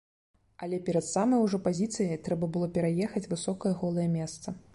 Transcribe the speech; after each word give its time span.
Але 0.67 0.77
перад 0.87 1.05
самай 1.09 1.43
ужо 1.47 1.57
пазіцыяй 1.67 2.19
трэба 2.29 2.45
было 2.57 2.71
пераехаць 2.79 3.27
высокае 3.37 3.73
голае 3.85 4.09
месца. 4.21 4.61